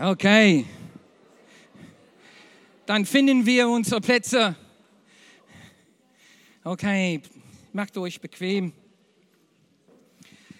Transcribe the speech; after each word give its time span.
Okay. 0.00 0.64
Dann 2.86 3.04
finden 3.04 3.44
wir 3.44 3.68
unsere 3.68 4.00
Plätze. 4.00 4.54
Okay, 6.62 7.20
macht 7.72 7.98
euch 7.98 8.20
bequem. 8.20 8.72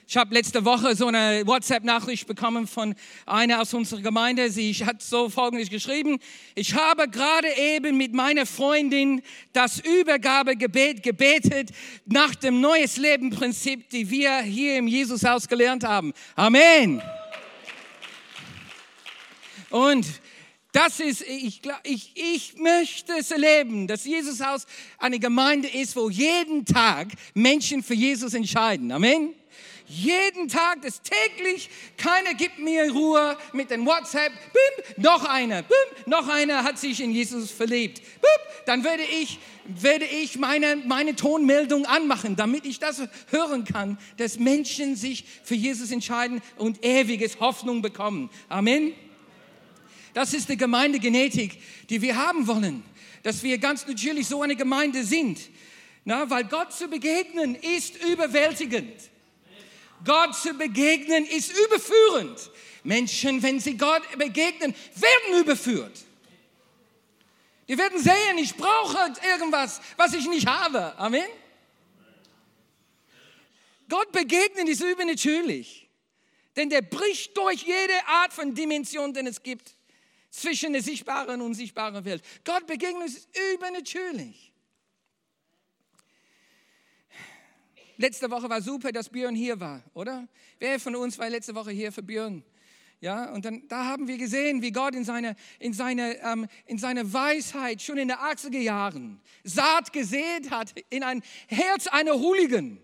Ich 0.08 0.16
habe 0.16 0.34
letzte 0.34 0.64
Woche 0.64 0.96
so 0.96 1.06
eine 1.06 1.46
WhatsApp-Nachricht 1.46 2.26
bekommen 2.26 2.66
von 2.66 2.96
einer 3.26 3.60
aus 3.60 3.72
unserer 3.74 4.00
Gemeinde. 4.00 4.50
Sie 4.50 4.74
hat 4.74 5.02
so 5.02 5.28
Folgendes 5.28 5.70
geschrieben. 5.70 6.18
Ich 6.56 6.74
habe 6.74 7.08
gerade 7.08 7.46
eben 7.56 7.96
mit 7.96 8.14
meiner 8.14 8.44
Freundin 8.44 9.22
das 9.52 9.78
Übergabegebet 9.78 11.04
gebetet 11.04 11.70
nach 12.06 12.34
dem 12.34 12.60
Neues 12.60 12.96
Leben-Prinzip, 12.96 13.88
die 13.90 14.10
wir 14.10 14.40
hier 14.40 14.78
im 14.78 14.88
Jesushaus 14.88 15.46
gelernt 15.46 15.84
haben. 15.84 16.12
Amen. 16.34 17.00
Und 19.70 20.06
das 20.72 21.00
ist, 21.00 21.22
ich, 21.22 21.62
ich, 21.82 22.12
ich 22.14 22.56
möchte 22.56 23.12
es 23.18 23.30
erleben, 23.30 23.86
dass 23.86 24.04
Jesushaus 24.04 24.66
eine 24.98 25.18
Gemeinde 25.18 25.68
ist, 25.68 25.96
wo 25.96 26.10
jeden 26.10 26.64
Tag 26.64 27.08
Menschen 27.34 27.82
für 27.82 27.94
Jesus 27.94 28.34
entscheiden. 28.34 28.92
Amen. 28.92 29.34
Jeden 29.86 30.48
Tag, 30.48 30.82
das 30.82 31.00
täglich, 31.00 31.70
keiner 31.96 32.34
gibt 32.34 32.58
mir 32.58 32.92
Ruhe 32.92 33.38
mit 33.54 33.70
dem 33.70 33.86
WhatsApp. 33.86 34.32
Bim, 34.52 35.02
noch 35.02 35.24
einer, 35.24 35.62
bim, 35.62 35.76
noch 36.04 36.28
einer 36.28 36.62
hat 36.62 36.78
sich 36.78 37.00
in 37.00 37.10
Jesus 37.10 37.50
verliebt. 37.50 38.02
Bim, 38.02 38.52
dann 38.66 38.84
würde 38.84 39.04
ich, 39.04 39.38
würde 39.64 40.04
ich 40.04 40.38
meine, 40.38 40.76
meine 40.76 41.16
Tonmeldung 41.16 41.86
anmachen, 41.86 42.36
damit 42.36 42.66
ich 42.66 42.78
das 42.78 43.02
hören 43.30 43.64
kann, 43.64 43.98
dass 44.18 44.38
Menschen 44.38 44.94
sich 44.94 45.24
für 45.42 45.54
Jesus 45.54 45.90
entscheiden 45.90 46.42
und 46.58 46.84
ewiges 46.84 47.40
Hoffnung 47.40 47.80
bekommen. 47.80 48.28
Amen. 48.50 48.92
Das 50.14 50.34
ist 50.34 50.48
die 50.48 50.56
Gemeindegenetik, 50.56 51.60
die 51.88 52.00
wir 52.02 52.16
haben 52.16 52.46
wollen, 52.46 52.82
dass 53.22 53.42
wir 53.42 53.58
ganz 53.58 53.86
natürlich 53.86 54.26
so 54.26 54.42
eine 54.42 54.56
Gemeinde 54.56 55.04
sind. 55.04 55.38
Na, 56.04 56.28
weil 56.30 56.44
Gott 56.44 56.72
zu 56.72 56.88
begegnen 56.88 57.54
ist 57.54 58.02
überwältigend. 58.02 59.10
Gott 60.04 60.34
zu 60.34 60.54
begegnen 60.54 61.26
ist 61.26 61.52
überführend. 61.66 62.50
Menschen, 62.84 63.42
wenn 63.42 63.60
sie 63.60 63.76
Gott 63.76 64.02
begegnen, 64.16 64.74
werden 64.94 65.40
überführt. 65.40 66.04
Die 67.68 67.76
werden 67.76 68.02
sehen, 68.02 68.38
ich 68.38 68.54
brauche 68.54 69.12
irgendwas, 69.30 69.80
was 69.96 70.14
ich 70.14 70.26
nicht 70.26 70.46
habe. 70.46 70.96
Amen. 70.98 71.26
Gott 73.88 74.10
begegnen 74.12 74.66
ist 74.68 74.82
übernatürlich. 74.82 75.88
Denn 76.56 76.70
der 76.70 76.82
bricht 76.82 77.36
durch 77.36 77.62
jede 77.62 78.06
Art 78.06 78.32
von 78.32 78.54
Dimension, 78.54 79.12
den 79.12 79.26
es 79.26 79.42
gibt, 79.42 79.76
zwischen 80.40 80.72
der 80.72 80.82
sichtbaren 80.82 81.40
und 81.40 81.42
unsichtbaren 81.42 82.04
Welt. 82.04 82.22
Gott 82.44 82.66
begegnet 82.66 83.08
ist 83.08 83.28
übernatürlich. 83.54 84.52
Letzte 87.96 88.30
Woche 88.30 88.48
war 88.48 88.62
super, 88.62 88.92
dass 88.92 89.08
Björn 89.08 89.34
hier 89.34 89.58
war, 89.58 89.82
oder? 89.92 90.28
Wer 90.60 90.78
von 90.78 90.94
uns 90.94 91.18
war 91.18 91.28
letzte 91.28 91.54
Woche 91.54 91.72
hier 91.72 91.90
für 91.90 92.02
Björn? 92.02 92.44
Ja, 93.00 93.32
und 93.32 93.44
dann, 93.44 93.66
da 93.68 93.84
haben 93.84 94.08
wir 94.08 94.18
gesehen, 94.18 94.60
wie 94.62 94.72
Gott 94.72 94.94
in 94.94 95.04
seiner 95.04 95.36
in 95.60 95.72
seine, 95.72 96.16
ähm, 96.22 96.48
in 96.66 96.78
seine 96.78 97.12
Weisheit 97.12 97.80
schon 97.80 97.98
in 97.98 98.08
den 98.08 98.16
80er 98.16 98.58
Jahren 98.58 99.20
Saat 99.44 99.92
gesät 99.92 100.50
hat 100.50 100.74
in 100.90 101.04
ein 101.04 101.22
Herz 101.46 101.86
einer 101.86 102.14
Hooligan. 102.14 102.80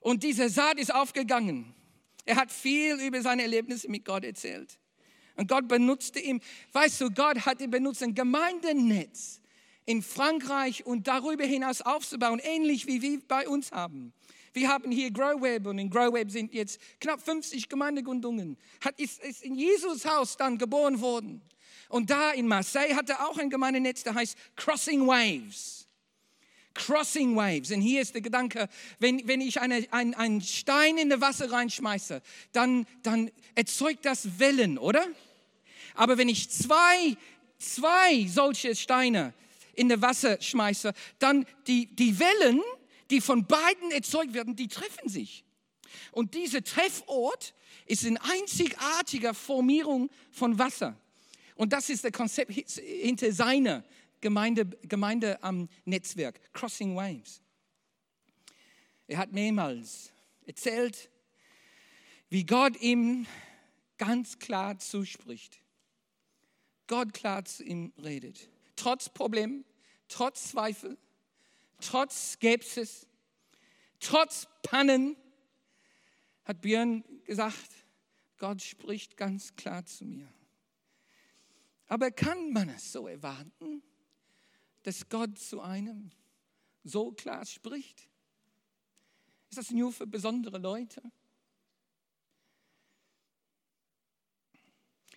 Und 0.00 0.22
diese 0.22 0.48
Saat 0.48 0.78
ist 0.78 0.92
aufgegangen. 0.92 1.74
Er 2.24 2.36
hat 2.36 2.50
viel 2.50 2.96
über 3.00 3.20
seine 3.20 3.42
Erlebnisse 3.42 3.90
mit 3.90 4.04
Gott 4.04 4.24
erzählt. 4.24 4.78
Und 5.36 5.48
Gott 5.48 5.68
benutzte 5.68 6.20
ihn, 6.20 6.40
weißt 6.72 7.00
du, 7.00 7.10
Gott 7.10 7.46
hat 7.46 7.60
ihn 7.60 7.70
benutzt, 7.70 8.02
ein 8.02 8.14
Gemeindenetz 8.14 9.40
in 9.86 10.02
Frankreich 10.02 10.86
und 10.86 11.08
darüber 11.08 11.44
hinaus 11.44 11.80
aufzubauen, 11.80 12.40
ähnlich 12.42 12.86
wie 12.86 13.02
wir 13.02 13.20
bei 13.26 13.48
uns 13.48 13.72
haben. 13.72 14.12
Wir 14.52 14.68
haben 14.68 14.90
hier 14.90 15.10
GrowWeb 15.10 15.66
und 15.66 15.78
in 15.78 15.88
GrowWeb 15.88 16.30
sind 16.30 16.52
jetzt 16.52 16.78
knapp 17.00 17.22
50 17.22 17.68
Gemeindegründungen. 17.68 18.58
Hat, 18.84 18.98
ist, 19.00 19.22
ist 19.22 19.42
in 19.42 19.54
Jesus 19.54 20.04
Haus 20.04 20.36
dann 20.36 20.58
geboren 20.58 21.00
worden. 21.00 21.40
Und 21.88 22.10
da 22.10 22.32
in 22.32 22.46
Marseille 22.46 22.94
hat 22.94 23.08
er 23.08 23.28
auch 23.28 23.38
ein 23.38 23.50
Gemeindenetz, 23.50 24.02
der 24.02 24.14
heißt 24.14 24.36
Crossing 24.56 25.06
Waves. 25.06 25.86
Crossing 26.74 27.36
Waves. 27.36 27.70
Und 27.70 27.80
hier 27.80 28.02
ist 28.02 28.14
der 28.14 28.22
Gedanke, 28.22 28.68
wenn, 28.98 29.26
wenn 29.26 29.40
ich 29.40 29.60
eine, 29.60 29.86
ein, 29.90 30.14
einen 30.14 30.40
Stein 30.40 30.98
in 30.98 31.10
das 31.10 31.20
Wasser 31.20 31.50
reinschmeiße, 31.50 32.22
dann, 32.52 32.86
dann 33.02 33.30
erzeugt 33.54 34.04
das 34.04 34.38
Wellen, 34.38 34.78
oder? 34.78 35.06
Aber 35.94 36.18
wenn 36.18 36.28
ich 36.28 36.50
zwei, 36.50 37.16
zwei 37.58 38.26
solche 38.26 38.74
Steine 38.74 39.34
in 39.74 39.88
das 39.88 40.00
Wasser 40.00 40.40
schmeiße, 40.40 40.92
dann 41.18 41.46
die, 41.66 41.86
die 41.94 42.18
Wellen, 42.18 42.60
die 43.10 43.20
von 43.20 43.46
beiden 43.46 43.90
erzeugt 43.90 44.34
werden, 44.34 44.56
die 44.56 44.68
treffen 44.68 45.08
sich. 45.08 45.44
Und 46.12 46.34
dieser 46.34 46.62
Treffort 46.62 47.54
ist 47.86 48.04
eine 48.06 48.22
einzigartige 48.22 49.34
Formierung 49.34 50.10
von 50.30 50.58
Wasser. 50.58 50.96
Und 51.54 51.72
das 51.72 51.90
ist 51.90 52.04
das 52.04 52.12
Konzept 52.12 52.52
hinter 52.52 53.32
seiner 53.32 53.84
Gemeinde, 54.20 54.66
Gemeinde 54.82 55.42
am 55.42 55.68
Netzwerk, 55.84 56.40
Crossing 56.52 56.96
Waves. 56.96 57.40
Er 59.06 59.18
hat 59.18 59.32
mehrmals 59.32 60.10
erzählt, 60.46 61.10
wie 62.30 62.44
Gott 62.44 62.80
ihm 62.80 63.26
ganz 63.98 64.38
klar 64.38 64.78
zuspricht. 64.78 65.61
Gott 66.92 67.14
klar 67.14 67.42
zu 67.46 67.64
ihm 67.64 67.90
redet 68.04 68.50
trotz 68.76 69.08
Problem, 69.08 69.64
trotz 70.08 70.50
Zweifel, 70.50 70.98
trotz 71.80 72.32
Skepsis, 72.32 73.06
trotz 74.00 74.48
Pannen, 74.62 75.16
hat 76.44 76.60
Björn 76.60 77.04
gesagt, 77.24 77.70
Gott 78.38 78.60
spricht 78.60 79.16
ganz 79.16 79.54
klar 79.54 79.84
zu 79.84 80.04
mir. 80.04 80.28
Aber 81.86 82.10
kann 82.10 82.52
man 82.52 82.68
es 82.70 82.90
so 82.90 83.06
erwarten, 83.06 83.82
dass 84.82 85.08
Gott 85.08 85.38
zu 85.38 85.60
einem 85.60 86.10
so 86.82 87.12
klar 87.12 87.46
spricht? 87.46 88.08
Ist 89.50 89.58
das 89.58 89.70
nur 89.70 89.92
für 89.92 90.08
besondere 90.08 90.58
Leute? 90.58 91.02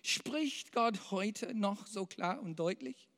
Spricht 0.06 0.72
Gott 0.72 1.10
heute 1.10 1.54
noch 1.54 1.86
so 1.86 2.06
klar 2.06 2.40
und 2.40 2.58
deutlich? 2.58 3.08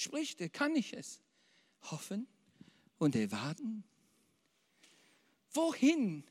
spricht 0.00 0.40
er, 0.40 0.48
kann 0.48 0.74
ich 0.74 0.94
es 0.94 1.20
hoffen 1.82 2.26
und 2.98 3.14
erwarten? 3.14 3.84
Wohin 5.52 6.24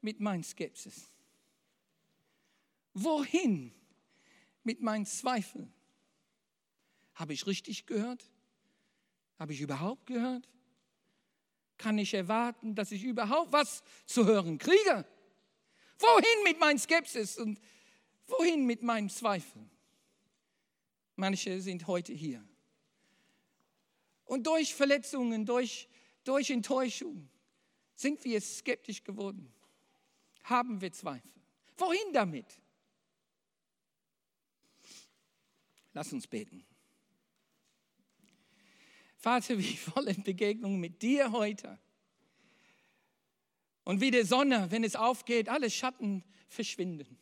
mit 0.00 0.20
meinem 0.20 0.44
Skepsis? 0.44 1.10
Wohin 2.92 3.74
mit 4.62 4.80
meinen 4.80 5.06
Zweifeln? 5.06 5.72
Habe 7.14 7.32
ich 7.32 7.46
richtig 7.46 7.86
gehört? 7.86 8.30
Habe 9.38 9.52
ich 9.52 9.60
überhaupt 9.60 10.06
gehört? 10.06 10.48
Kann 11.78 11.98
ich 11.98 12.14
erwarten, 12.14 12.76
dass 12.76 12.92
ich 12.92 13.02
überhaupt 13.02 13.52
was 13.52 13.82
zu 14.06 14.24
hören 14.24 14.58
kriege? 14.58 15.04
Wohin 15.98 16.44
mit 16.44 16.58
meinem 16.58 16.78
Skepsis 16.78 17.38
und 17.38 17.60
wohin 18.26 18.66
mit 18.66 18.82
meinen 18.82 19.08
Zweifeln? 19.08 19.70
Manche 21.16 21.60
sind 21.60 21.86
heute 21.86 22.12
hier 22.12 22.44
und 24.24 24.46
durch 24.46 24.74
Verletzungen, 24.74 25.44
durch, 25.46 25.88
durch 26.24 26.50
Enttäuschung 26.50 27.28
sind 27.94 28.24
wir 28.24 28.40
skeptisch 28.40 29.04
geworden. 29.04 29.52
Haben 30.42 30.80
wir 30.80 30.92
Zweifel. 30.92 31.30
Wohin 31.76 32.12
damit? 32.12 32.46
Lass 35.92 36.12
uns 36.12 36.26
beten. 36.26 36.64
Vater, 39.16 39.58
wir 39.58 39.76
wollen 39.94 40.22
Begegnung 40.22 40.78
mit 40.80 41.00
dir 41.00 41.30
heute. 41.30 41.78
Und 43.84 44.00
wie 44.00 44.10
die 44.10 44.22
Sonne, 44.22 44.70
wenn 44.70 44.82
es 44.82 44.96
aufgeht, 44.96 45.48
alle 45.48 45.70
Schatten 45.70 46.24
verschwinden. 46.48 47.18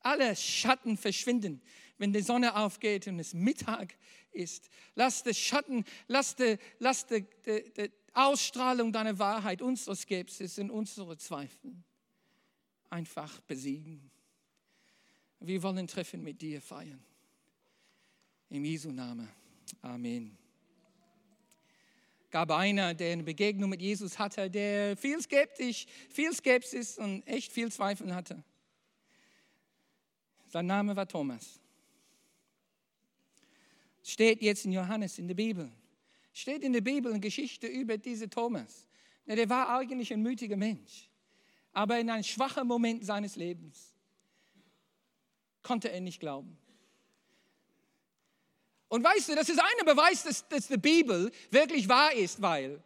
Alle 0.00 0.36
Schatten 0.36 0.96
verschwinden, 0.96 1.60
wenn 1.98 2.12
die 2.12 2.22
Sonne 2.22 2.56
aufgeht 2.56 3.08
und 3.08 3.18
es 3.18 3.34
Mittag 3.34 3.96
ist. 4.30 4.70
Lass 4.94 5.24
die 5.24 5.34
Schatten, 5.34 5.84
lass 6.06 6.36
die, 6.36 6.58
lass 6.78 7.06
die, 7.06 7.26
die, 7.44 7.72
die 7.76 7.90
Ausstrahlung 8.12 8.92
deiner 8.92 9.18
Wahrheit, 9.18 9.60
unsere 9.62 9.96
Skepsis 9.96 10.58
und 10.58 10.70
unsere 10.70 11.16
Zweifel 11.16 11.74
einfach 12.88 13.40
besiegen. 13.42 14.10
Wir 15.40 15.62
wollen 15.62 15.86
Treffen 15.86 16.22
mit 16.22 16.40
dir 16.40 16.60
feiern. 16.60 17.04
Im 18.48 18.64
Jesu 18.64 18.90
Namen. 18.90 19.28
Amen. 19.82 20.38
Gab 22.36 22.50
einer, 22.50 22.92
der 22.92 23.14
eine 23.14 23.22
Begegnung 23.22 23.70
mit 23.70 23.80
Jesus 23.80 24.18
hatte, 24.18 24.50
der 24.50 24.94
viel 24.98 25.18
skeptisch, 25.22 25.86
viel 26.10 26.34
Skepsis 26.34 26.98
und 26.98 27.26
echt 27.26 27.50
viel 27.50 27.72
Zweifel 27.72 28.14
hatte. 28.14 28.44
Sein 30.44 30.66
Name 30.66 30.94
war 30.94 31.08
Thomas. 31.08 31.58
Steht 34.02 34.42
jetzt 34.42 34.66
in 34.66 34.72
Johannes 34.72 35.18
in 35.18 35.28
der 35.28 35.34
Bibel. 35.34 35.72
Steht 36.34 36.62
in 36.62 36.74
der 36.74 36.82
Bibel 36.82 37.10
eine 37.10 37.20
Geschichte 37.20 37.68
über 37.68 37.96
diesen 37.96 38.28
Thomas. 38.28 38.86
Der 39.24 39.48
war 39.48 39.70
eigentlich 39.70 40.12
ein 40.12 40.20
mütiger 40.20 40.58
Mensch. 40.58 41.08
Aber 41.72 41.98
in 41.98 42.10
einem 42.10 42.22
schwachen 42.22 42.68
Moment 42.68 43.02
seines 43.06 43.36
Lebens 43.36 43.94
konnte 45.62 45.90
er 45.90 46.02
nicht 46.02 46.20
glauben. 46.20 46.58
Und 48.88 49.02
weißt 49.04 49.30
du, 49.30 49.34
das 49.34 49.48
ist 49.48 49.58
ein 49.58 49.84
Beweis, 49.84 50.22
dass, 50.22 50.46
dass 50.48 50.68
die 50.68 50.76
Bibel 50.76 51.30
wirklich 51.50 51.88
wahr 51.88 52.12
ist, 52.12 52.40
weil 52.40 52.80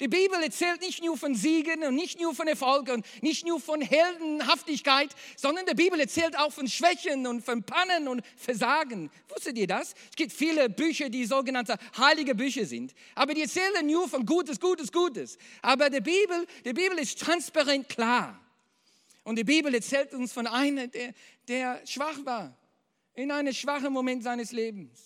die 0.00 0.08
Bibel 0.08 0.42
erzählt 0.42 0.82
nicht 0.82 1.02
nur 1.02 1.16
von 1.16 1.34
Siegen 1.34 1.82
und 1.82 1.94
nicht 1.94 2.20
nur 2.20 2.34
von 2.34 2.46
Erfolg 2.46 2.90
und 2.90 3.06
nicht 3.22 3.46
nur 3.46 3.58
von 3.58 3.80
Heldenhaftigkeit, 3.80 5.14
sondern 5.36 5.64
die 5.64 5.74
Bibel 5.74 5.98
erzählt 5.98 6.38
auch 6.38 6.52
von 6.52 6.68
Schwächen 6.68 7.26
und 7.26 7.42
von 7.42 7.62
Pannen 7.62 8.06
und 8.06 8.22
Versagen. 8.36 9.10
Wusstet 9.28 9.56
ihr 9.56 9.66
das? 9.66 9.94
Es 10.10 10.16
gibt 10.16 10.32
viele 10.32 10.68
Bücher, 10.68 11.08
die 11.08 11.24
sogenannte 11.24 11.78
heilige 11.96 12.34
Bücher 12.34 12.66
sind, 12.66 12.92
aber 13.14 13.32
die 13.32 13.42
erzählen 13.42 13.86
nur 13.86 14.06
von 14.06 14.26
Gutes, 14.26 14.60
Gutes, 14.60 14.92
Gutes. 14.92 15.38
Aber 15.62 15.88
die 15.88 16.00
Bibel, 16.00 16.46
die 16.66 16.74
Bibel 16.74 16.98
ist 16.98 17.18
transparent 17.18 17.88
klar. 17.88 18.38
Und 19.24 19.36
die 19.36 19.44
Bibel 19.44 19.74
erzählt 19.74 20.12
uns 20.12 20.30
von 20.32 20.46
einem, 20.46 20.90
der, 20.90 21.14
der 21.48 21.86
schwach 21.86 22.18
war, 22.24 22.54
in 23.14 23.30
einem 23.30 23.54
schwachen 23.54 23.92
Moment 23.94 24.22
seines 24.22 24.52
Lebens. 24.52 25.05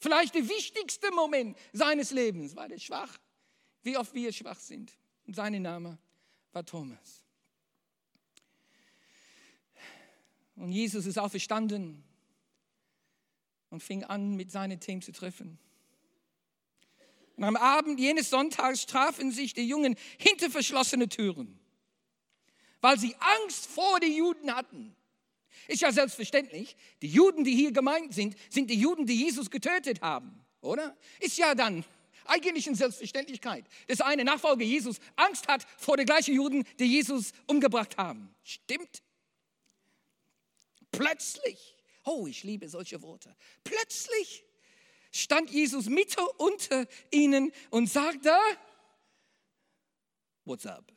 Vielleicht 0.00 0.34
der 0.34 0.48
wichtigste 0.48 1.10
Moment 1.12 1.56
seines 1.72 2.10
Lebens 2.10 2.56
war 2.56 2.68
der 2.68 2.78
schwach 2.78 3.18
wie 3.82 3.96
oft 3.96 4.14
wir 4.14 4.32
schwach 4.32 4.58
sind. 4.58 4.92
Und 5.26 5.34
sein 5.34 5.60
Name 5.60 5.98
war 6.52 6.64
Thomas. 6.64 7.24
Und 10.56 10.72
Jesus 10.72 11.06
ist 11.06 11.18
auferstanden 11.18 12.04
und 13.70 13.82
fing 13.82 14.04
an, 14.04 14.36
mit 14.36 14.50
seinen 14.50 14.80
Themen 14.80 15.00
zu 15.00 15.12
treffen. 15.12 15.58
Und 17.36 17.44
am 17.44 17.56
Abend 17.56 17.98
jenes 17.98 18.28
Sonntags 18.28 18.84
trafen 18.84 19.32
sich 19.32 19.54
die 19.54 19.66
Jungen 19.66 19.96
hinter 20.18 20.50
verschlossene 20.50 21.08
Türen, 21.08 21.58
weil 22.82 22.98
sie 22.98 23.14
Angst 23.18 23.66
vor 23.66 24.00
den 24.00 24.14
Juden 24.14 24.54
hatten. 24.54 24.94
Ist 25.68 25.82
ja 25.82 25.92
selbstverständlich, 25.92 26.76
die 27.02 27.08
Juden, 27.08 27.44
die 27.44 27.54
hier 27.54 27.72
gemeint 27.72 28.14
sind, 28.14 28.36
sind 28.48 28.70
die 28.70 28.78
Juden, 28.78 29.06
die 29.06 29.16
Jesus 29.16 29.50
getötet 29.50 30.00
haben, 30.00 30.40
oder? 30.60 30.96
Ist 31.20 31.38
ja 31.38 31.54
dann 31.54 31.84
eigentlich 32.24 32.66
in 32.66 32.74
Selbstverständlichkeit, 32.74 33.64
dass 33.88 34.00
eine 34.00 34.24
Nachfolger 34.24 34.64
Jesus 34.64 34.98
Angst 35.16 35.48
hat 35.48 35.66
vor 35.78 35.96
den 35.96 36.06
gleichen 36.06 36.34
Juden, 36.34 36.64
die 36.78 36.86
Jesus 36.86 37.32
umgebracht 37.46 37.96
haben. 37.96 38.34
Stimmt? 38.44 39.02
Plötzlich, 40.92 41.76
oh, 42.04 42.26
ich 42.26 42.42
liebe 42.44 42.68
solche 42.68 43.02
Worte, 43.02 43.34
plötzlich 43.64 44.44
stand 45.12 45.50
Jesus 45.50 45.86
mitten 45.86 46.24
unter 46.36 46.86
ihnen 47.10 47.52
und 47.70 47.88
sagte, 47.88 48.32
What's 50.44 50.66
up? 50.66 50.90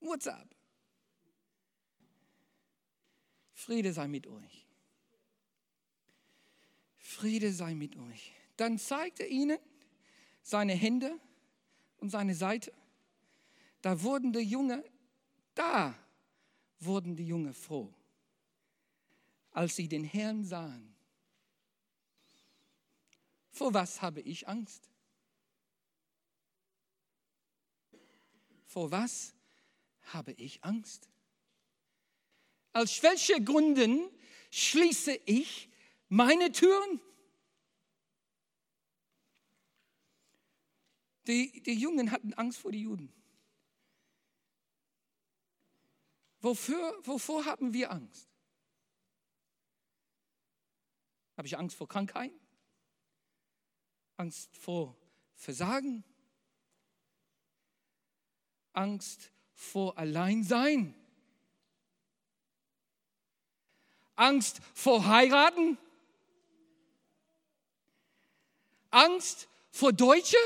What's 0.00 0.26
up? 0.26 0.51
Friede 3.62 3.92
sei 3.92 4.08
mit 4.08 4.26
euch. 4.26 4.66
Friede 6.96 7.52
sei 7.52 7.74
mit 7.74 7.96
euch. 7.96 8.32
Dann 8.56 8.76
zeigt 8.76 9.20
er 9.20 9.28
ihnen 9.28 9.58
seine 10.42 10.72
Hände 10.72 11.16
und 11.98 12.10
seine 12.10 12.34
Seite. 12.34 12.72
Da 13.80 14.02
wurden 14.02 14.32
die 14.32 14.40
Jünger, 14.40 14.82
da 15.54 15.94
wurden 16.80 17.14
die 17.14 17.24
Jünger 17.26 17.54
froh, 17.54 17.94
als 19.52 19.76
sie 19.76 19.86
den 19.86 20.02
Herrn 20.02 20.44
sahen. 20.44 20.92
Vor 23.52 23.72
was 23.72 24.02
habe 24.02 24.22
ich 24.22 24.48
Angst? 24.48 24.90
Vor 28.64 28.90
was 28.90 29.34
habe 30.12 30.32
ich 30.32 30.64
Angst? 30.64 31.11
Aus 32.72 33.02
welchen 33.02 33.44
Gründen 33.44 34.08
schließe 34.50 35.12
ich 35.26 35.68
meine 36.08 36.52
Türen. 36.52 37.00
Die, 41.26 41.62
die 41.62 41.74
Jungen 41.74 42.10
hatten 42.10 42.34
Angst 42.34 42.58
vor 42.58 42.72
den 42.72 42.80
Juden. 42.80 43.12
Wofür, 46.40 46.98
wovor 47.04 47.44
haben 47.44 47.72
wir 47.72 47.92
Angst? 47.92 48.28
Habe 51.36 51.46
ich 51.46 51.56
Angst 51.56 51.76
vor 51.76 51.88
Krankheit? 51.88 52.32
Angst 54.16 54.56
vor 54.56 54.96
Versagen? 55.34 56.04
Angst 58.72 59.30
vor 59.54 59.96
Alleinsein? 59.98 61.01
Angst 64.22 64.60
vor 64.72 65.04
Heiraten? 65.04 65.76
Angst 68.90 69.48
vor 69.72 69.92
Deutsche? 69.92 70.36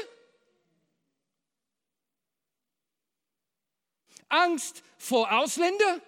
Angst 4.28 4.82
vor 4.96 5.30
Ausländer? 5.30 6.00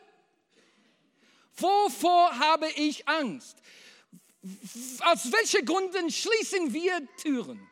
Wovor 1.56 2.38
habe 2.38 2.70
ich 2.70 3.06
Angst? 3.06 3.58
Aus 5.00 5.30
welchen 5.30 5.66
Gründen 5.66 6.10
schließen 6.10 6.72
wir 6.72 7.06
Türen? 7.16 7.68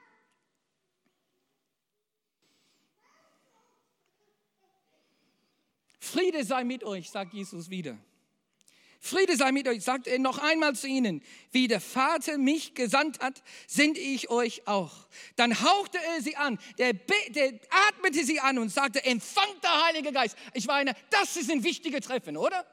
Friede 5.98 6.44
sei 6.44 6.64
mit 6.64 6.84
euch, 6.84 7.10
sagt 7.10 7.32
Jesus 7.32 7.70
wieder. 7.70 7.96
Friede 9.06 9.37
sei 9.37 9.53
mit 9.53 9.69
euch, 9.69 9.82
sagt 9.82 10.06
er 10.06 10.19
noch 10.19 10.38
einmal 10.38 10.75
zu 10.75 10.87
ihnen, 10.87 11.23
wie 11.53 11.69
der 11.69 11.81
Vater 11.81 12.38
mich 12.38 12.75
gesandt 12.75 13.20
hat, 13.20 13.43
sende 13.67 14.00
ich 14.00 14.31
euch 14.31 14.67
auch. 14.67 15.06
Dann 15.37 15.62
hauchte 15.62 15.99
er 15.99 16.20
sie 16.20 16.37
an, 16.37 16.58
der, 16.79 16.93
der 16.93 17.53
atmete 17.88 18.25
sie 18.25 18.41
an 18.41 18.58
und 18.58 18.70
sagte, 18.70 19.05
empfangt 19.05 19.62
der 19.62 19.87
Heilige 19.87 20.12
Geist. 20.12 20.37
Ich 20.55 20.67
meine, 20.67 20.94
das 21.10 21.36
ist 21.36 21.51
ein 21.51 21.65
wichtiger 21.65 22.01
Treffen, 22.01 22.36
oder? 22.36 22.67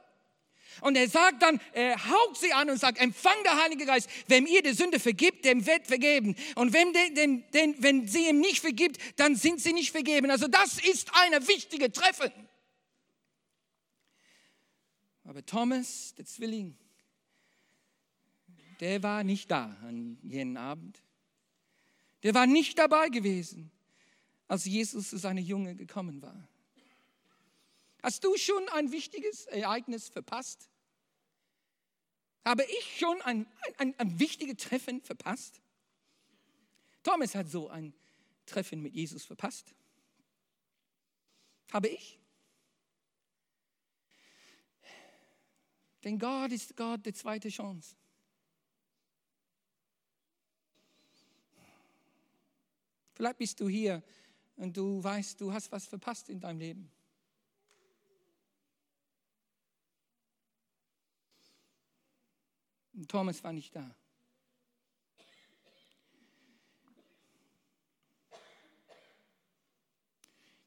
Und 0.82 0.96
er 0.96 1.08
sagt 1.08 1.42
dann, 1.42 1.60
er 1.74 1.96
haucht 2.10 2.38
sie 2.38 2.52
an 2.52 2.70
und 2.70 2.78
sagt, 2.78 3.00
empfang 3.00 3.36
der 3.44 3.62
Heilige 3.63 3.86
Geist. 3.86 4.10
Wenn 4.28 4.48
ihr 4.48 4.63
die 4.63 4.74
Sünde 4.74 5.00
vergibt, 5.00 5.46
dem 5.46 5.66
wird 5.66 5.88
vergeben. 5.88 6.36
Und 6.56 6.74
wenn, 6.74 6.92
den, 6.94 7.16
den, 7.16 7.52
den, 7.52 7.75
wenn 7.80 8.08
sie 8.08 8.28
ihm 8.28 8.40
nicht 8.40 8.60
vergibt, 8.60 8.98
dann 9.18 9.36
sind 9.36 9.62
sie 9.62 9.74
nicht 9.74 9.92
vergeben. 9.92 10.32
Also 10.32 10.48
das 10.48 10.80
ist 10.80 11.10
eine 11.13 11.48
wichtige 11.48 11.92
Treffen. 11.92 12.32
Aber 15.34 15.44
Thomas, 15.44 16.13
der 16.13 16.25
Zwilling, 16.25 16.78
der 18.80 19.02
war 19.02 19.24
nicht 19.24 19.50
da 19.50 19.75
an 19.82 20.20
jenem 20.22 20.58
Abend. 20.58 21.02
Der 22.22 22.36
war 22.36 22.46
nicht 22.46 22.78
dabei 22.78 23.10
gewesen, 23.10 23.72
als 24.48 24.66
Jesus 24.66 25.10
zu 25.10 25.18
seiner 25.18 25.42
Junge 25.42 25.75
gekommen 25.75 26.22
war. 26.22 26.48
Hast 28.04 28.24
du 28.24 28.38
schon 28.38 28.70
ein 28.74 28.92
wichtiges 28.92 29.48
Ereignis 29.48 30.08
verpasst? 30.08 30.70
Habe 32.46 32.63
ich 32.66 33.00
schon 33.00 33.20
ein, 33.24 33.48
ein, 33.80 33.96
ein 33.98 34.20
wichtiges 34.20 34.58
Treffen 34.58 35.02
verpasst? 35.02 35.62
Thomas 37.02 37.34
hat 37.34 37.50
so 37.50 37.70
ein 37.70 37.92
Treffen 38.46 38.84
mit 38.84 38.94
Jesus 38.94 39.25
verpasst. 39.25 39.74
Habe 41.72 41.88
ich? 41.88 42.20
Denn 46.04 46.20
Gott 46.20 46.52
ist 46.52 46.76
Gott 46.76 47.06
der 47.06 47.14
zweite 47.14 47.50
Chance. 47.50 47.96
Vielleicht 53.14 53.38
bist 53.38 53.60
du 53.60 53.70
hier 53.70 54.04
und 54.56 54.76
du 54.76 55.02
weißt, 55.04 55.40
du 55.40 55.54
hast 55.54 55.72
was 55.72 55.88
verpasst 55.88 56.30
in 56.30 56.40
deinem 56.40 56.60
Leben. 56.60 56.92
Und 62.94 63.10
Thomas 63.10 63.44
war 63.44 63.54
nicht 63.54 63.76
da. 63.76 63.96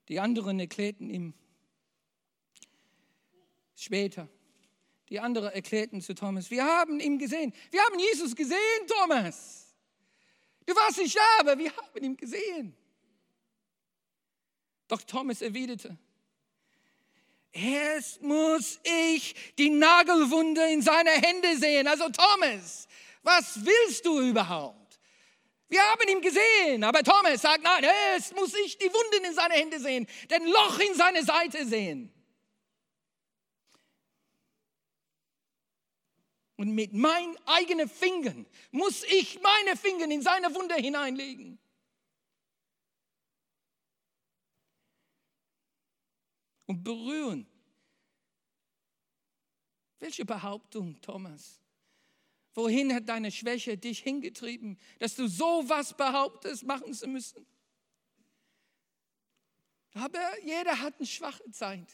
Die 0.08 0.20
anderen 0.20 0.60
erklärten 0.60 1.10
ihm 1.10 1.34
später, 3.74 4.28
die 5.08 5.20
anderen 5.20 5.52
erklärten 5.52 6.00
zu 6.00 6.14
Thomas, 6.14 6.50
wir 6.50 6.64
haben 6.64 7.00
ihn 7.00 7.18
gesehen. 7.18 7.52
Wir 7.70 7.82
haben 7.82 7.98
Jesus 7.98 8.34
gesehen, 8.34 8.86
Thomas. 8.86 9.74
Du 10.64 10.74
warst 10.74 10.98
nicht 10.98 11.16
da, 11.16 11.40
aber 11.40 11.58
wir 11.58 11.74
haben 11.76 12.04
ihn 12.04 12.16
gesehen. 12.16 12.76
Doch 14.88 15.02
Thomas 15.02 15.42
erwiderte, 15.42 15.96
Erst 17.56 18.20
muss 18.20 18.78
ich 18.84 19.34
die 19.56 19.70
Nagelwunde 19.70 20.62
in 20.70 20.82
seine 20.82 21.10
Hände 21.10 21.56
sehen. 21.56 21.86
Also 21.86 22.10
Thomas, 22.10 22.86
was 23.22 23.64
willst 23.64 24.04
du 24.04 24.20
überhaupt? 24.20 24.98
Wir 25.68 25.80
haben 25.80 26.06
ihn 26.08 26.20
gesehen, 26.20 26.84
aber 26.84 27.02
Thomas 27.02 27.40
sagt, 27.40 27.62
nein, 27.62 27.82
erst 28.12 28.36
muss 28.36 28.54
ich 28.54 28.76
die 28.76 28.92
Wunden 28.92 29.24
in 29.24 29.34
seine 29.34 29.54
Hände 29.54 29.80
sehen, 29.80 30.06
den 30.30 30.46
Loch 30.46 30.78
in 30.78 30.94
seine 30.94 31.24
Seite 31.24 31.66
sehen. 31.66 32.12
Und 36.56 36.70
mit 36.70 36.94
meinen 36.94 37.36
eigenen 37.44 37.88
Fingern 37.88 38.46
muss 38.70 39.04
ich 39.04 39.40
meine 39.42 39.76
Finger 39.76 40.10
in 40.10 40.22
seine 40.22 40.54
Wunde 40.54 40.74
hineinlegen. 40.74 41.58
und 46.66 46.82
berühren. 46.82 47.46
Welche 49.98 50.24
Behauptung, 50.24 51.00
Thomas? 51.00 51.60
Wohin 52.54 52.92
hat 52.94 53.08
deine 53.08 53.30
Schwäche 53.30 53.78
dich 53.78 54.00
hingetrieben, 54.00 54.78
dass 54.98 55.14
du 55.14 55.26
so 55.28 55.68
was 55.68 55.96
behauptest, 55.96 56.64
machen 56.64 56.92
zu 56.92 57.06
müssen? 57.06 57.46
Aber 59.92 60.20
jeder 60.44 60.78
hat 60.78 60.96
eine 60.96 61.06
schwache 61.06 61.50
Zeit. 61.50 61.88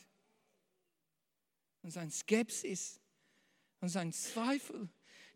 Und 1.83 1.91
sein 1.91 2.11
Skepsis 2.11 3.01
und 3.83 3.89
sein 3.89 4.13
Zweifel 4.13 4.89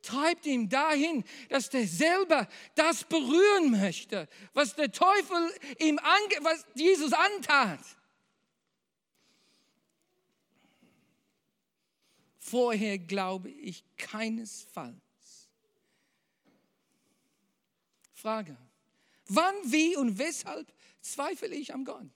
treibt 0.03 0.47
ihn 0.47 0.69
dahin, 0.69 1.25
dass 1.49 1.69
er 1.75 1.87
selber 1.87 2.49
das 2.77 3.03
berühren 3.05 3.73
möchte, 3.73 4.29
was 4.55 4.77
der 4.77 4.93
Teufel 4.93 5.53
ihm, 5.81 5.99
ange 5.99 6.45
was 6.45 6.65
Jesus 6.75 7.13
antat. 7.13 7.81
Vorher 12.39 12.99
glaube 12.99 13.51
ich 13.51 13.85
keinesfalls. 13.97 14.95
Frage. 18.13 18.57
Wann, 19.27 19.55
wie 19.65 19.97
und 19.97 20.19
weshalb 20.19 20.73
zweifle 21.01 21.53
ich 21.53 21.75
an 21.75 21.85
Gott? 21.85 22.09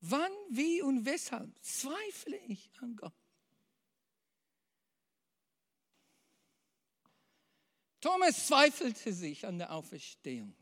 Wann, 0.00 0.30
wie 0.50 0.82
und 0.82 1.04
weshalb 1.04 1.50
zweifle 1.64 2.36
ich 2.46 2.70
an 2.80 2.94
Gott? 2.94 3.12
Thomas 8.00 8.46
zweifelte 8.46 9.12
sich 9.12 9.44
an 9.46 9.58
der 9.58 9.72
Auferstehung, 9.72 10.54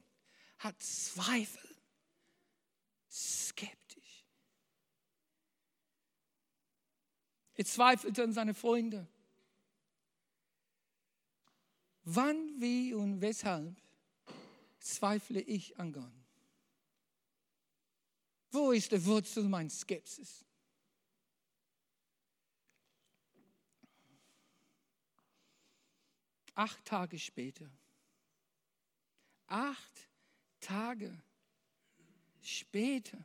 hat 0.59 0.81
Zweifel, 0.83 1.77
skeptisch. 3.11 4.25
Er 7.55 7.65
zweifelte 7.65 8.23
an 8.23 8.33
seine 8.33 8.55
Freunde. 8.55 9.07
Wann, 12.05 12.61
wie 12.61 12.95
und 12.95 13.21
weshalb 13.21 13.77
zweifle 14.79 15.41
ich 15.41 15.79
an 15.79 15.93
Gott? 15.93 16.13
Wo 18.51 18.71
ist 18.71 18.93
die 18.93 19.05
Wurzel 19.05 19.45
meiner 19.45 19.69
Skepsis? 19.69 20.46
Acht 26.57 26.85
Tage 26.85 27.19
später, 27.19 27.71
acht 29.47 30.09
Tage 30.59 31.17
später 32.41 33.25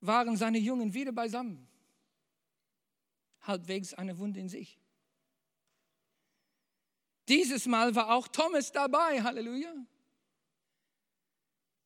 waren 0.00 0.36
seine 0.36 0.58
Jungen 0.58 0.92
wieder 0.92 1.12
beisammen 1.12 1.66
halbwegs 3.46 3.94
eine 3.94 4.18
Wunde 4.18 4.40
in 4.40 4.48
sich. 4.48 4.78
Dieses 7.28 7.66
Mal 7.66 7.94
war 7.94 8.10
auch 8.10 8.28
Thomas 8.28 8.72
dabei, 8.72 9.22
Halleluja. 9.22 9.74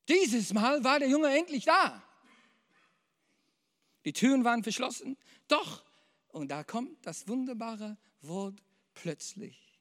Dieses 0.08 0.52
Mal 0.52 0.82
war 0.82 0.98
der 0.98 1.08
Junge 1.08 1.28
endlich 1.36 1.64
da. 1.64 2.02
Die 4.04 4.12
Türen 4.12 4.44
waren 4.44 4.62
verschlossen, 4.62 5.16
doch, 5.48 5.84
und 6.28 6.48
da 6.48 6.64
kommt 6.64 7.04
das 7.04 7.28
wunderbare 7.28 7.98
Wort 8.22 8.62
plötzlich. 9.02 9.80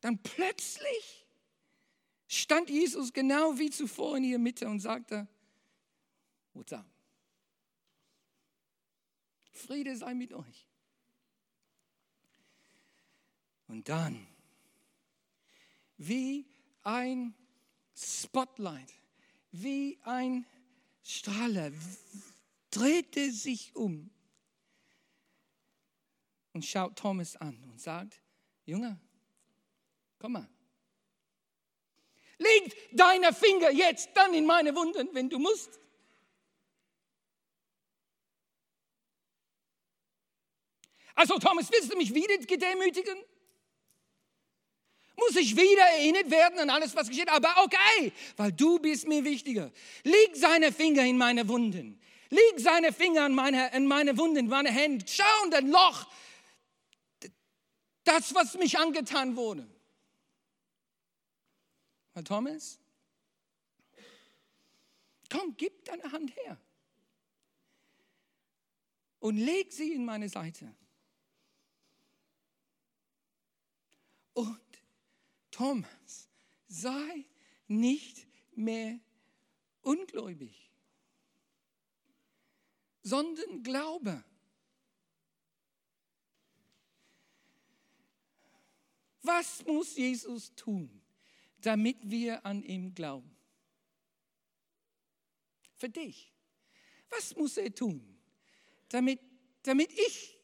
Dann 0.00 0.18
plötzlich 0.22 1.26
stand 2.26 2.70
Jesus 2.70 3.12
genau 3.12 3.58
wie 3.58 3.70
zuvor 3.70 4.16
in 4.16 4.24
ihrer 4.24 4.38
Mitte 4.38 4.68
und 4.68 4.80
sagte, 4.80 5.28
up? 6.54 6.86
Friede 9.52 9.96
sei 9.96 10.14
mit 10.14 10.32
euch. 10.32 10.68
Und 13.66 13.88
dann, 13.88 14.26
wie 15.96 16.46
ein 16.82 17.34
Spotlight, 17.94 18.92
wie 19.52 19.98
ein 20.02 20.46
Strahler, 21.02 21.72
drehte 22.70 23.30
sich 23.32 23.76
um 23.76 24.10
und 26.52 26.64
schaut 26.64 26.96
Thomas 26.96 27.36
an 27.36 27.62
und 27.70 27.80
sagt, 27.80 28.20
Junge, 28.64 28.98
komm 30.18 30.32
mal. 30.32 30.48
Leg 32.38 32.74
deine 32.92 33.32
Finger 33.32 33.70
jetzt 33.70 34.10
dann 34.14 34.32
in 34.32 34.46
meine 34.46 34.74
Wunden, 34.74 35.08
wenn 35.12 35.28
du 35.28 35.38
musst. 35.38 35.78
Also 41.14 41.38
Thomas, 41.38 41.70
willst 41.70 41.92
du 41.92 41.98
mich 41.98 42.14
wieder 42.14 42.38
gedemütigen? 42.38 43.16
Muss 45.16 45.36
ich 45.36 45.54
wieder 45.54 45.82
erinnert 45.82 46.30
werden 46.30 46.58
an 46.60 46.70
alles, 46.70 46.96
was 46.96 47.08
geschieht? 47.08 47.28
Aber 47.28 47.54
okay, 47.62 48.10
weil 48.38 48.52
du 48.52 48.78
bist 48.78 49.06
mir 49.06 49.22
wichtiger. 49.22 49.70
Leg 50.02 50.30
seine 50.34 50.72
Finger 50.72 51.04
in 51.04 51.18
meine 51.18 51.46
Wunden. 51.46 52.00
Leg 52.30 52.54
seine 52.56 52.90
Finger 52.90 53.26
in 53.26 53.34
meine, 53.34 53.70
in 53.74 53.86
meine 53.86 54.16
Wunden, 54.16 54.48
meine 54.48 54.70
Hände. 54.70 55.04
Schau 55.06 55.44
in 55.44 55.50
das 55.50 55.62
Loch. 55.62 56.06
Das, 58.10 58.34
was 58.34 58.54
mich 58.54 58.76
angetan 58.76 59.36
wurde. 59.36 59.64
Herr 62.12 62.24
Thomas, 62.24 62.80
komm, 65.30 65.56
gib 65.56 65.84
deine 65.84 66.10
Hand 66.10 66.34
her 66.34 66.60
und 69.20 69.36
leg 69.36 69.72
sie 69.72 69.92
in 69.92 70.04
meine 70.04 70.28
Seite. 70.28 70.74
Und 74.32 74.60
Thomas, 75.52 76.28
sei 76.66 77.26
nicht 77.68 78.26
mehr 78.56 78.98
ungläubig, 79.82 80.68
sondern 83.04 83.62
glaube. 83.62 84.24
Was 89.22 89.64
muss 89.66 89.96
Jesus 89.96 90.54
tun, 90.54 91.02
damit 91.60 91.98
wir 92.02 92.44
an 92.44 92.62
ihm 92.62 92.94
glauben? 92.94 93.36
Für 95.76 95.88
dich. 95.88 96.32
Was 97.10 97.34
muss 97.36 97.56
er 97.56 97.74
tun, 97.74 98.18
damit, 98.88 99.20
damit 99.62 99.92
ich 99.92 100.38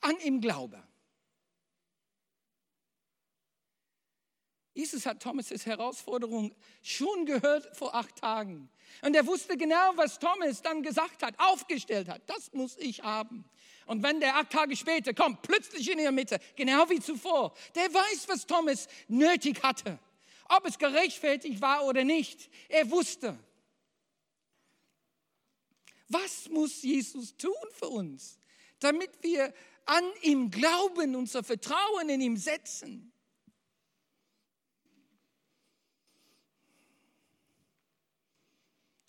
an 0.00 0.18
ihm 0.20 0.40
glaube? 0.40 0.82
Jesus 4.72 5.04
hat 5.04 5.20
Thomas' 5.20 5.66
Herausforderung 5.66 6.54
schon 6.82 7.26
gehört 7.26 7.76
vor 7.76 7.94
acht 7.94 8.16
Tagen. 8.16 8.70
Und 9.02 9.16
er 9.16 9.26
wusste 9.26 9.56
genau, 9.56 9.92
was 9.96 10.18
Thomas 10.18 10.62
dann 10.62 10.82
gesagt 10.82 11.22
hat, 11.22 11.34
aufgestellt 11.38 12.08
hat. 12.08 12.22
Das 12.28 12.52
muss 12.52 12.76
ich 12.78 13.02
haben. 13.02 13.44
Und 13.86 14.02
wenn 14.02 14.20
der 14.20 14.36
acht 14.36 14.50
Tage 14.50 14.76
später 14.76 15.12
kommt, 15.12 15.42
plötzlich 15.42 15.90
in 15.90 15.98
ihrer 15.98 16.12
Mitte, 16.12 16.38
genau 16.54 16.88
wie 16.88 17.00
zuvor, 17.00 17.52
der 17.74 17.92
weiß, 17.92 18.28
was 18.28 18.46
Thomas 18.46 18.86
nötig 19.08 19.62
hatte. 19.62 19.98
Ob 20.48 20.66
es 20.66 20.78
gerechtfertigt 20.78 21.60
war 21.60 21.84
oder 21.84 22.04
nicht, 22.04 22.48
er 22.68 22.88
wusste. 22.90 23.38
Was 26.08 26.48
muss 26.48 26.82
Jesus 26.82 27.36
tun 27.36 27.52
für 27.72 27.88
uns, 27.88 28.38
damit 28.80 29.10
wir 29.22 29.52
an 29.86 30.04
ihm 30.22 30.50
glauben, 30.50 31.14
unser 31.14 31.42
Vertrauen 31.42 32.08
in 32.08 32.20
ihm 32.20 32.36
setzen? 32.36 33.09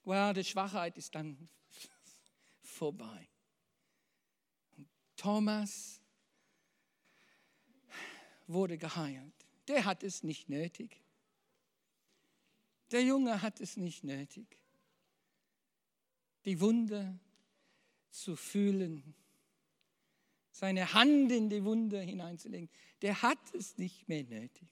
Well, 0.03 0.33
die 0.33 0.43
Schwachheit 0.43 0.97
ist 0.97 1.13
dann 1.15 1.49
vorbei. 2.61 3.27
Und 4.77 4.87
Thomas 5.15 6.01
wurde 8.47 8.77
geheilt. 8.77 9.33
der 9.67 9.85
hat 9.85 10.03
es 10.03 10.23
nicht 10.23 10.49
nötig. 10.49 11.01
Der 12.91 13.03
Junge 13.03 13.41
hat 13.41 13.61
es 13.61 13.77
nicht 13.77 14.03
nötig. 14.03 14.59
Die 16.43 16.59
Wunde 16.59 17.17
zu 18.09 18.35
fühlen, 18.35 19.15
seine 20.51 20.93
Hand 20.93 21.31
in 21.31 21.49
die 21.49 21.63
Wunde 21.63 22.01
hineinzulegen, 22.01 22.69
der 23.01 23.21
hat 23.21 23.53
es 23.53 23.77
nicht 23.77 24.09
mehr 24.09 24.23
nötig. 24.23 24.67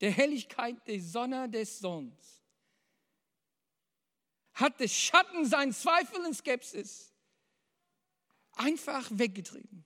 Der 0.00 0.12
Helligkeit 0.12 0.86
der 0.86 1.00
Sonne 1.00 1.48
des 1.48 1.80
Sohns 1.80 2.39
hat 4.60 4.80
der 4.80 4.88
Schatten 4.88 5.44
sein 5.44 5.72
Zweifel 5.72 6.24
und 6.24 6.34
Skepsis 6.34 7.12
einfach 8.52 9.08
weggetrieben. 9.12 9.84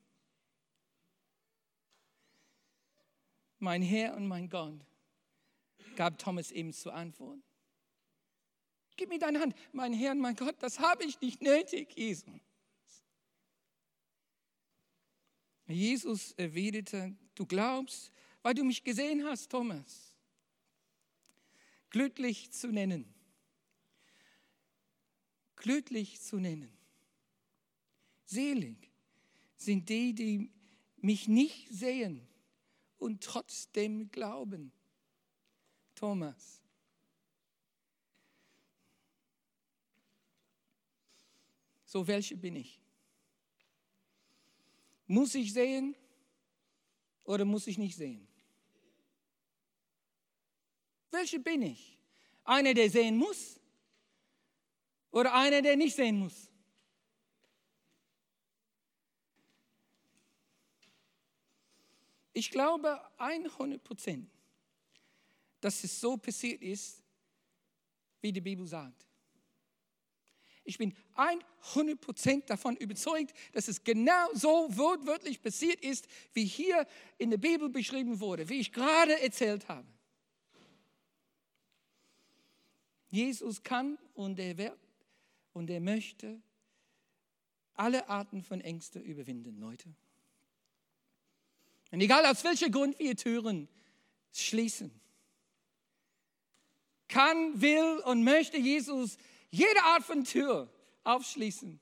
Mein 3.59 3.83
Herr 3.83 4.14
und 4.16 4.26
mein 4.26 4.49
Gott, 4.49 4.85
gab 5.97 6.19
Thomas 6.19 6.50
ihm 6.50 6.73
zur 6.73 6.93
Antwort. 6.93 7.40
Gib 8.97 9.09
mir 9.09 9.19
deine 9.19 9.40
Hand, 9.40 9.57
mein 9.73 9.93
Herr 9.93 10.12
und 10.12 10.21
mein 10.21 10.37
Gott, 10.37 10.57
das 10.61 10.78
habe 10.78 11.04
ich 11.04 11.21
nicht 11.21 11.40
nötig, 11.40 11.97
Jesus. 11.97 12.28
Jesus 15.66 16.33
erwiderte, 16.33 17.16
du 17.35 17.47
glaubst, 17.47 18.12
weil 18.43 18.54
du 18.54 18.64
mich 18.64 18.85
gesehen 18.85 19.25
hast, 19.25 19.50
Thomas. 19.50 20.12
Glücklich 21.90 22.52
zu 22.52 22.69
nennen. 22.69 23.13
Glücklich 25.56 26.20
zu 26.20 26.38
nennen. 26.38 26.73
Selig 28.25 28.90
sind 29.56 29.88
die, 29.88 30.14
die 30.14 30.50
mich 30.96 31.28
nicht 31.28 31.68
sehen 31.70 32.26
und 32.99 33.23
trotzdem 33.23 34.11
glauben. 34.11 34.73
Thomas. 35.94 36.61
So, 41.84 42.06
welche 42.06 42.37
bin 42.37 42.56
ich? 42.56 42.80
Muss 45.06 45.34
ich 45.34 45.52
sehen 45.52 45.94
oder 47.23 47.44
muss 47.44 47.66
ich 47.66 47.78
nicht 47.78 47.96
sehen? 47.96 48.26
Welche 51.11 51.38
bin 51.38 51.62
ich? 51.62 51.96
Einer, 52.42 52.75
der 52.75 52.90
sehen 52.90 53.16
muss 53.16 53.61
oder 55.14 55.33
einer, 55.33 55.62
der 55.62 55.76
nicht 55.76 55.94
sehen 55.94 56.18
muss? 56.18 56.50
Ich 62.33 62.50
glaube 62.50 63.00
100 63.16 63.83
Prozent, 63.83 64.28
dass 65.61 65.85
es 65.85 66.00
so 66.00 66.16
passiert 66.16 66.61
ist, 66.61 67.00
wie 68.21 68.33
die 68.33 68.40
Bibel 68.40 68.66
sagt. 68.66 69.06
Ich 70.64 70.78
bin 70.78 70.97
100% 71.14 72.47
davon 72.47 72.76
überzeugt, 72.76 73.35
dass 73.52 73.68
es 73.68 73.85
genau 73.85 74.35
so 74.35 74.66
wortwörtlich 74.76 75.40
passiert 75.40 75.80
ist, 75.80 76.09
wie 76.33 76.44
hier 76.44 76.88
in 77.18 77.30
der 77.30 77.38
Bibel 77.38 77.68
beschrieben 77.68 78.18
wurde, 78.18 78.49
wie 78.49 78.59
ich 78.59 78.73
gerade 78.73 79.21
erzählt 79.23 79.68
habe. 79.68 79.87
Jesus 83.11 83.62
kann 83.62 83.97
und 84.14 84.40
er 84.40 84.59
wird 84.59 84.84
und 85.54 85.70
er 85.70 85.80
möchte 85.80 86.42
alle 87.75 88.08
Arten 88.08 88.42
von 88.42 88.61
Ängsten 88.61 89.02
überwinden, 89.02 89.58
Leute. 89.58 89.94
Und 91.90 92.00
egal 92.00 92.26
aus 92.26 92.44
welchem 92.44 92.70
Grund 92.70 92.99
wir 92.99 93.16
Türen 93.16 93.68
schließen, 94.32 95.00
kann, 97.08 97.61
will 97.61 98.00
und 98.04 98.25
möchte 98.25 98.58
Jesus 98.58 99.16
jede 99.50 99.82
Art 99.84 100.02
von 100.04 100.25
Tür 100.25 100.73
aufschließen, 101.04 101.81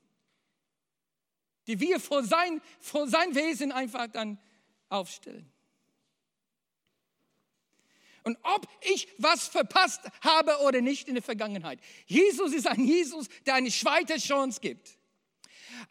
die 1.67 1.79
wir 1.79 1.99
vor 1.99 2.23
sein, 2.23 2.61
vor 2.79 3.07
sein 3.07 3.33
Wesen 3.33 3.71
einfach 3.71 4.07
dann 4.07 4.39
aufstellen. 4.89 5.52
Und 8.23 8.37
ob 8.43 8.67
ich 8.81 9.07
was 9.17 9.47
verpasst 9.47 10.01
habe 10.21 10.57
oder 10.65 10.81
nicht 10.81 11.07
in 11.07 11.15
der 11.15 11.23
Vergangenheit. 11.23 11.79
Jesus 12.05 12.53
ist 12.53 12.67
ein 12.67 12.85
Jesus, 12.85 13.27
der 13.45 13.55
eine 13.55 13.69
zweite 13.69 14.17
Chance 14.17 14.61
gibt. 14.61 14.97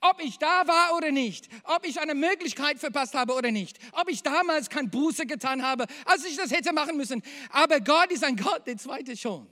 Ob 0.01 0.21
ich 0.23 0.39
da 0.39 0.67
war 0.67 0.97
oder 0.97 1.11
nicht, 1.11 1.49
ob 1.65 1.87
ich 1.87 2.01
eine 2.01 2.15
Möglichkeit 2.15 2.79
verpasst 2.79 3.15
habe 3.15 3.35
oder 3.35 3.51
nicht, 3.51 3.79
ob 3.93 4.09
ich 4.09 4.23
damals 4.23 4.71
kein 4.71 4.91
Buße 4.91 5.27
getan 5.27 5.63
habe, 5.63 5.87
als 6.07 6.25
ich 6.25 6.37
das 6.37 6.51
hätte 6.51 6.73
machen 6.73 6.97
müssen. 6.97 7.23
Aber 7.51 7.81
Gott 7.81 8.11
ist 8.11 8.25
ein 8.25 8.37
Gott 8.37 8.67
der 8.67 8.79
zweite 8.79 9.15
Chance. 9.15 9.51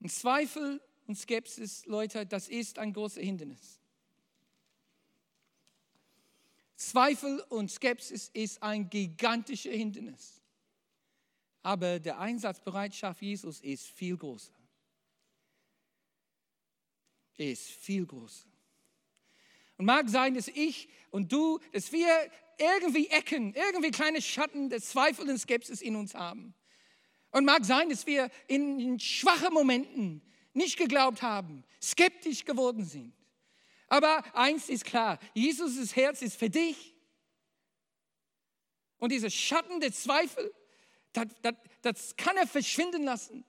Und 0.00 0.10
Zweifel 0.10 0.80
und 1.06 1.16
Skepsis, 1.16 1.84
Leute, 1.84 2.24
das 2.24 2.48
ist 2.48 2.78
ein 2.78 2.94
großes 2.94 3.22
Hindernis. 3.22 3.79
Zweifel 6.80 7.40
und 7.50 7.70
Skepsis 7.70 8.30
ist 8.32 8.62
ein 8.62 8.88
gigantisches 8.88 9.72
Hindernis. 9.72 10.40
Aber 11.62 12.00
der 12.00 12.18
Einsatzbereitschaft 12.18 13.20
Jesus 13.20 13.60
ist 13.60 13.86
viel 13.86 14.16
größer. 14.16 14.52
Er 17.36 17.52
ist 17.52 17.68
viel 17.68 18.06
größer. 18.06 18.48
Und 19.76 19.84
mag 19.84 20.08
sein, 20.08 20.34
dass 20.34 20.48
ich 20.48 20.88
und 21.10 21.30
du, 21.30 21.58
dass 21.72 21.92
wir 21.92 22.08
irgendwie 22.58 23.08
Ecken, 23.08 23.54
irgendwie 23.54 23.90
kleine 23.90 24.22
Schatten 24.22 24.70
des 24.70 24.88
Zweifels 24.88 25.28
und 25.28 25.38
Skepsis 25.38 25.82
in 25.82 25.96
uns 25.96 26.14
haben. 26.14 26.54
Und 27.30 27.44
mag 27.44 27.64
sein, 27.66 27.90
dass 27.90 28.06
wir 28.06 28.30
in 28.48 28.98
schwachen 28.98 29.52
Momenten 29.52 30.22
nicht 30.54 30.78
geglaubt 30.78 31.20
haben, 31.20 31.62
skeptisch 31.82 32.46
geworden 32.46 32.84
sind. 32.84 33.12
Aber 33.90 34.24
eins 34.36 34.68
ist 34.68 34.84
klar, 34.84 35.18
Jesus' 35.34 35.94
Herz 35.96 36.22
ist 36.22 36.36
für 36.36 36.48
dich. 36.48 36.94
Und 38.98 39.10
dieser 39.10 39.30
Schatten 39.30 39.80
der 39.80 39.92
Zweifel, 39.92 40.54
das, 41.12 41.26
das, 41.42 41.54
das 41.82 42.16
kann 42.16 42.36
er 42.36 42.46
verschwinden 42.46 43.02
lassen, 43.02 43.44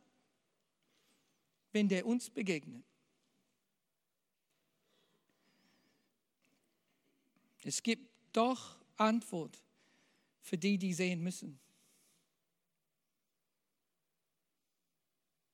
wenn 1.72 1.88
der 1.88 2.08
uns 2.08 2.32
begegnet. 2.32 2.84
Es 7.64 7.84
gibt 7.84 8.10
doch 8.34 8.78
Antwort 8.98 9.62
für 10.42 10.58
die, 10.58 10.80
die 10.80 10.96
sehen 10.96 11.22
müssen. 11.22 11.60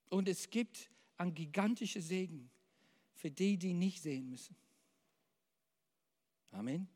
Und 0.09 0.29
es 0.29 0.49
gibt 0.49 0.89
ein 1.17 1.35
gigantischer 1.35 2.01
Segen 2.01 2.49
für 3.15 3.29
die, 3.29 3.57
die 3.57 3.73
nicht 3.73 4.01
sehen 4.01 4.29
müssen. 4.29 4.55
Amen. 6.51 6.87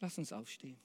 Lass 0.00 0.18
uns 0.18 0.32
aufstehen. 0.32 0.78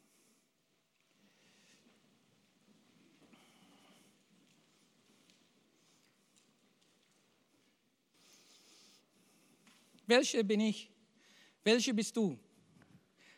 Welche 10.09 10.43
bin 10.43 10.59
ich? 10.59 10.89
Welche 11.63 11.93
bist 11.93 12.17
du? 12.17 12.39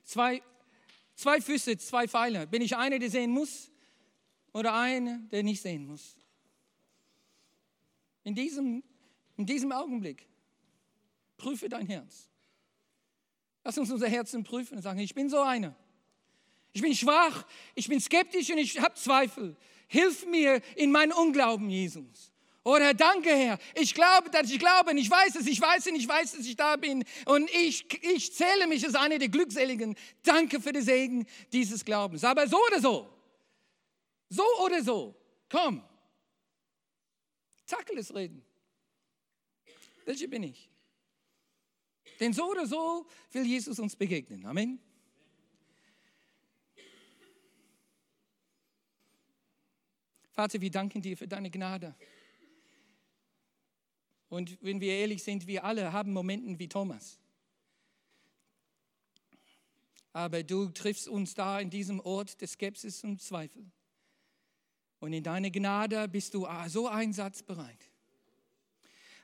Zwei, 0.06 0.42
zwei 1.16 1.42
Füße, 1.42 1.78
zwei 1.78 2.08
Pfeile. 2.08 2.48
Bin 2.48 2.62
ich 2.62 2.78
einer, 2.78 2.98
der 2.98 3.10
sehen 3.10 3.32
muss 3.32 3.70
oder 4.54 4.74
einer, 4.74 5.18
der 5.32 5.44
nicht 5.44 5.62
sehen 5.62 5.86
muss? 5.86 6.16
In 8.24 8.36
diesem, 8.36 8.84
in 9.36 9.46
diesem 9.46 9.74
Augenblick 9.74 10.26
prüfe 11.36 11.68
dein 11.68 11.88
Herz. 11.88 12.31
Lass 13.64 13.78
uns 13.78 13.92
unser 13.92 14.08
Herzen 14.08 14.44
prüfen 14.44 14.78
und 14.78 14.82
sagen, 14.82 15.00
ich 15.00 15.14
bin 15.14 15.30
so 15.30 15.40
einer. 15.42 15.76
Ich 16.74 16.82
bin 16.82 16.96
schwach, 16.96 17.46
ich 17.76 17.88
bin 17.88 18.00
skeptisch 18.00 18.50
und 18.50 18.58
ich 18.58 18.80
habe 18.80 18.96
Zweifel. 18.96 19.56
Hilf 19.88 20.26
mir 20.26 20.62
in 20.76 20.92
meinem 20.92 21.12
Unglauben, 21.18 21.70
Jesus. 21.70 22.32
Oder 22.64 22.94
danke, 22.94 23.30
Herr. 23.30 23.58
Ich 23.76 23.94
glaube, 23.94 24.30
dass 24.30 24.50
ich 24.50 24.60
glaube 24.60 24.92
und 24.92 24.98
ich 24.98 25.10
weiß 25.10 25.36
es, 25.36 25.48
ich 25.48 25.60
weiß 25.60 25.88
es, 25.88 25.94
ich 25.94 26.08
weiß, 26.08 26.34
dass 26.34 26.46
ich 26.46 26.56
da 26.56 26.76
bin. 26.76 27.04
Und 27.26 27.50
ich, 27.52 27.86
ich 28.04 28.34
zähle 28.34 28.68
mich 28.68 28.86
als 28.86 28.96
einer 28.96 29.18
der 29.18 29.30
Glückseligen. 29.30 29.96
Danke 30.24 30.62
für 30.62 30.72
den 30.72 30.84
Segen 30.84 31.28
dieses 31.52 31.84
Glaubens. 31.84 32.24
Aber 32.24 32.48
so 32.48 32.58
oder 32.68 32.80
so, 32.80 33.10
so 34.30 34.46
oder 34.64 34.84
so, 34.84 35.16
komm, 35.50 35.84
Tacheles 37.66 38.14
reden. 38.14 38.46
Welche 40.06 40.28
bin 40.28 40.44
ich? 40.44 40.71
Denn 42.22 42.34
so 42.34 42.52
oder 42.52 42.68
so 42.68 43.08
will 43.32 43.46
Jesus 43.46 43.80
uns 43.80 43.96
begegnen. 43.96 44.46
Amen. 44.46 44.80
Vater, 50.30 50.62
wir 50.62 50.70
danken 50.70 51.02
dir 51.02 51.18
für 51.18 51.28
deine 51.28 51.50
Gnade. 51.50 51.96
Und 54.30 54.58
wenn 54.62 54.80
wir 54.80 54.94
ehrlich 54.94 55.24
sind, 55.24 55.48
wir 55.48 55.66
alle 55.66 55.92
haben 55.92 56.14
Momente 56.14 56.58
wie 56.60 56.70
Thomas. 56.70 57.20
Aber 60.14 60.44
du 60.44 60.70
triffst 60.70 61.08
uns 61.08 61.34
da 61.34 61.60
in 61.60 61.70
diesem 61.70 62.00
Ort 62.00 62.40
der 62.40 62.48
Skepsis 62.48 63.04
und 63.04 63.22
Zweifel. 63.22 63.66
Und 65.00 65.12
in 65.14 65.24
deiner 65.24 65.50
Gnade 65.50 66.08
bist 66.08 66.36
du 66.36 66.48
so 66.68 66.88
einsatzbereit. 66.88 67.91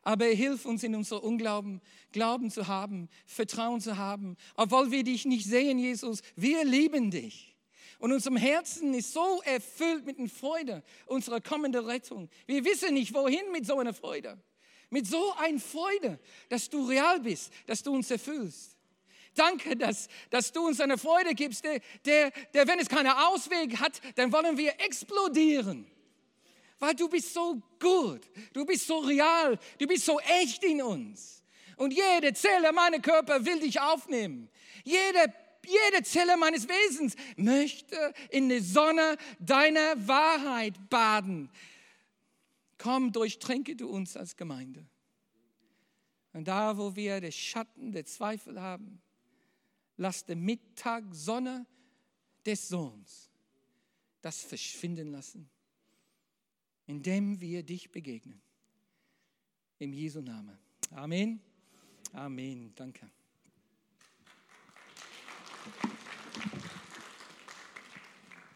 Aber 0.08 0.24
hilf 0.24 0.66
uns 0.66 0.84
in 0.84 0.96
unserem 0.96 1.22
Unglauben, 1.22 1.82
Glauben 2.14 2.50
zu 2.50 2.68
haben, 2.68 3.10
Vertrauen 3.26 3.82
zu 3.82 3.98
haben. 3.98 4.38
Obwohl 4.56 4.90
wir 4.90 5.04
dich 5.04 5.26
nicht 5.26 5.46
sehen, 5.46 5.78
Jesus, 5.78 6.22
wir 6.38 6.64
lieben 6.64 7.12
dich. 7.12 7.58
Und 8.00 8.14
unserem 8.14 8.38
Herzen 8.38 8.94
ist 8.94 9.12
so 9.12 9.42
erfüllt 9.44 10.06
mit 10.06 10.18
der 10.18 10.30
Freude 10.30 10.82
unserer 11.08 11.42
kommenden 11.42 11.84
Rettung. 11.84 12.30
Wir 12.46 12.64
wissen 12.64 12.94
nicht, 12.94 13.14
wohin 13.14 13.52
mit 13.52 13.66
so 13.66 13.80
einer 13.80 13.94
Freude. 13.94 14.42
Mit 14.90 15.08
so 15.08 15.34
einer 15.40 15.60
Freude, 15.60 16.22
dass 16.48 16.70
du 16.70 16.86
real 16.86 17.20
bist, 17.20 17.52
dass 17.66 17.84
du 17.84 17.94
uns 17.94 18.10
erfüllst. 18.10 18.78
Danke, 19.36 19.76
dass, 19.76 20.08
dass 20.30 20.54
du 20.54 20.68
uns 20.68 20.80
eine 20.80 20.98
Freude 20.98 21.36
gibst, 21.36 21.66
der, 21.66 21.82
der, 22.06 22.32
der, 22.54 22.66
wenn 22.66 22.80
es 22.80 22.88
keinen 22.88 23.12
Ausweg 23.12 23.78
hat, 23.82 24.00
dann 24.16 24.32
wollen 24.32 24.58
wir 24.58 24.80
explodieren. 24.80 25.86
Weil 26.80 26.94
du 26.94 27.10
bist 27.10 27.34
so 27.34 27.62
gut, 27.80 28.22
du 28.54 28.66
bist 28.66 28.86
so 28.86 29.00
real, 29.00 29.58
du 29.80 29.88
bist 29.88 30.06
so 30.06 30.20
echt 30.20 30.64
in 30.64 30.82
uns. 30.82 31.44
Und 31.76 31.94
jede 31.94 32.34
Zelle 32.34 32.72
meiner 32.72 33.00
Körper 33.00 33.46
will 33.46 33.60
dich 33.60 33.80
aufnehmen. 33.80 34.50
Jede 34.84 35.34
jede 35.68 36.04
Zelle 36.04 36.38
meines 36.38 36.68
Wesens 36.68 37.16
möchte 37.36 38.14
in 38.30 38.50
der 38.50 38.62
Sonne 38.62 39.18
deiner 39.40 40.08
Wahrheit 40.08 40.90
baden. 40.90 41.50
Komm, 42.78 43.12
durchtränke 43.12 43.76
du 43.76 43.90
uns 43.90 44.16
als 44.16 44.38
Gemeinde. 44.38 44.86
Und 46.34 46.48
da, 46.48 46.78
wo 46.78 46.96
wir 46.96 47.20
den 47.20 47.32
Schatten 47.32 47.92
der 47.92 48.06
Zweifel 48.06 48.62
haben, 48.62 49.02
lass 49.98 50.26
der 50.26 50.36
Mittag 50.36 51.04
Sonne 51.12 51.66
des 52.46 52.68
Sohns 52.68 53.30
das 54.22 54.44
verschwinden 54.44 55.12
lassen, 55.12 55.50
indem 56.88 57.40
wir 57.40 57.64
dich 57.64 57.92
begegnen. 57.92 58.42
Im 59.80 59.94
Jesu 59.94 60.22
Namen. 60.22 60.58
Amen. 60.92 61.40
Amen. 62.14 62.74
Danke. 62.76 63.12